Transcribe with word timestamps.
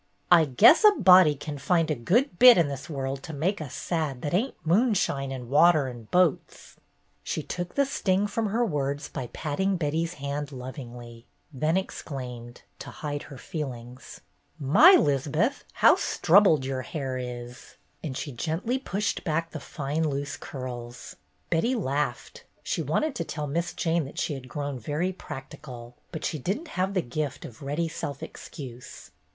"I 0.31 0.45
guess 0.45 0.83
a 0.83 0.99
body 0.99 1.35
can 1.35 1.59
find 1.59 1.91
a 1.91 1.95
good 1.95 2.39
bit 2.39 2.57
in 2.57 2.69
this 2.69 2.89
world 2.89 3.21
to 3.21 3.33
make 3.33 3.61
us 3.61 3.75
sad 3.75 4.23
that 4.23 4.33
ain't 4.33 4.55
moonshine 4.65 5.31
and 5.31 5.47
water 5.47 5.85
and 5.85 6.09
boats." 6.09 6.75
She 7.21 7.43
took 7.43 7.75
the 7.75 7.85
sting 7.85 8.25
from 8.25 8.47
her 8.47 8.65
words 8.65 9.09
by 9.09 9.27
pat 9.27 9.59
THE 9.59 9.65
TWINE 9.65 9.73
WASH 9.77 9.81
RAG 9.83 9.91
163 9.93 9.99
ting 9.99 10.01
Betty's 10.01 10.13
hand 10.15 10.51
lovingly, 10.59 11.25
then 11.53 11.77
exclaimed, 11.77 12.61
to 12.79 12.89
hide 12.89 13.21
her 13.29 13.37
feelings: 13.37 14.21
''My, 14.59 14.97
'Liz'beth, 14.97 15.65
how 15.73 15.93
strubbled 15.93 16.65
your 16.65 16.81
hair 16.81 17.19
is!" 17.19 17.75
and 18.03 18.17
she 18.17 18.31
gently 18.31 18.79
pushed 18.79 19.23
back 19.23 19.51
the 19.51 19.59
fine, 19.59 20.03
loose 20.09 20.35
curls. 20.35 21.15
Betty 21.51 21.75
laughed. 21.75 22.43
She 22.63 22.81
wanted 22.81 23.13
to 23.17 23.23
tell 23.23 23.45
Miss 23.45 23.71
Jane 23.71 24.05
that 24.05 24.17
she 24.17 24.33
had 24.33 24.49
grown 24.49 24.79
very 24.79 25.13
practical, 25.13 25.95
but 26.11 26.25
she 26.25 26.39
did 26.39 26.61
n't 26.61 26.67
have 26.69 26.95
the 26.95 27.03
gift 27.03 27.45
of 27.45 27.61
ready 27.61 27.87
self 27.87 28.23
excuse. 28.23 29.11